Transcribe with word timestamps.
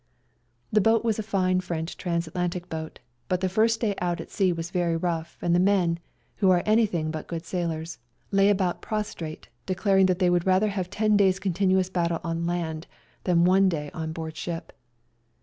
The 0.71 0.81
boat 0.81 1.03
w^as 1.03 1.19
a 1.19 1.21
fine 1.21 1.59
French 1.61 1.95
Trans 1.95 2.25
atlantic 2.27 2.69
boat, 2.69 2.97
but 3.27 3.39
the 3.41 3.47
first 3.47 3.79
day 3.79 3.93
out 4.01 4.19
at 4.19 4.31
sea 4.31 4.51
w^as 4.51 4.71
very 4.71 4.97
rough, 4.97 5.37
and 5.43 5.53
the 5.53 5.59
men, 5.59 5.99
who 6.37 6.49
are 6.49 6.63
anything 6.65 7.11
but 7.11 7.27
good 7.27 7.45
sailors, 7.45 7.99
lay 8.31 8.49
about" 8.49 8.81
SLAVA 8.81 8.81
DAY" 8.81 8.87
241 8.87 9.05
prostrate, 9.05 9.49
declaring 9.67 10.05
that 10.07 10.17
they 10.17 10.31
would 10.31 10.47
rather 10.47 10.69
have 10.69 10.89
ten 10.89 11.15
days' 11.15 11.37
continuous 11.37 11.91
battle 11.91 12.19
on 12.23 12.47
land 12.47 12.87
than 13.25 13.45
one 13.45 13.69
day 13.69 13.91
on 13.93 14.11
board 14.11 14.35
ship. 14.35 14.73